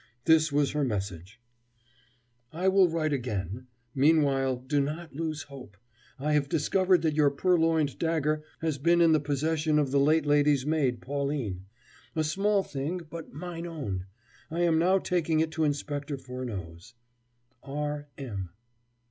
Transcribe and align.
This 0.25 0.51
was 0.51 0.71
her 0.71 0.83
message: 0.83 1.39
I 2.51 2.67
will 2.69 2.89
write 2.89 3.13
again. 3.13 3.67
Meantime, 3.93 4.65
do 4.65 4.79
not 4.81 5.13
lose 5.13 5.43
hope! 5.43 5.77
I 6.17 6.33
have 6.33 6.49
discovered 6.49 7.03
that 7.03 7.13
your 7.13 7.29
purloined 7.29 7.99
dagger 7.99 8.43
has 8.61 8.79
been 8.79 8.99
in 8.99 9.11
the 9.11 9.19
possession 9.19 9.77
of 9.77 9.91
the 9.91 9.99
late 9.99 10.25
lady's 10.25 10.65
maid, 10.65 11.01
Pauline. 11.01 11.67
"A 12.15 12.23
small 12.23 12.63
thing, 12.63 13.01
but 13.11 13.31
mine 13.31 13.67
own!" 13.67 14.07
I 14.49 14.61
am 14.61 14.79
now 14.79 14.97
taking 14.97 15.39
it 15.39 15.51
to 15.51 15.63
Inspector 15.65 16.17
Furneaux's. 16.17 16.95
R. 17.61 18.07
M. 18.17 18.49